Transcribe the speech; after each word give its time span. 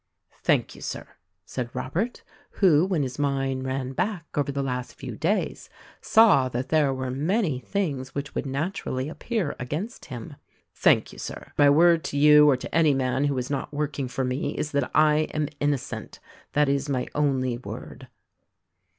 "Thank 0.41 0.73
you. 0.73 0.81
Sir," 0.81 1.09
said 1.45 1.69
Robert, 1.75 2.23
who, 2.53 2.87
when 2.87 3.03
his 3.03 3.19
mind 3.19 3.67
ran 3.67 3.93
back 3.93 4.25
over 4.35 4.51
the 4.51 4.63
last 4.63 4.95
few 4.95 5.15
days, 5.15 5.69
saw 6.01 6.49
that 6.49 6.69
there 6.69 6.91
were 6.91 7.11
many 7.11 7.59
things 7.59 8.15
which 8.15 8.33
would 8.33 8.47
naturally 8.47 9.07
appear 9.09 9.55
against 9.59 10.05
him, 10.05 10.37
"Thank 10.73 11.13
you, 11.13 11.19
Sir, 11.19 11.51
my 11.55 11.69
word 11.69 12.03
to 12.05 12.17
you 12.17 12.49
or 12.49 12.57
to 12.57 12.75
any 12.75 12.95
man 12.95 13.25
who 13.25 13.37
is 13.37 13.51
not 13.51 13.71
work 13.71 13.99
ing 13.99 14.07
for 14.07 14.23
me 14.25 14.57
is 14.57 14.71
that 14.71 14.89
I 14.95 15.27
am 15.35 15.47
innocent; 15.59 16.19
that 16.53 16.67
is 16.67 16.89
my 16.89 17.05
only 17.13 17.59
word." 17.59 18.07